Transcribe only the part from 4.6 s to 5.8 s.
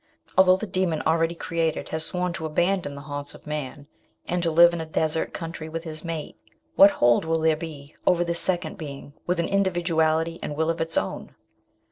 in a desert" FRANKENSTEIN." 107 country